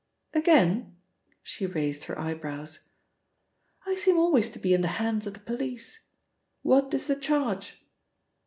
[0.33, 0.95] "Again?"
[1.43, 2.87] she raised her eyebrows.
[3.85, 6.07] "I seem always to be in the hands of the police.
[6.63, 7.77] What is the charge?"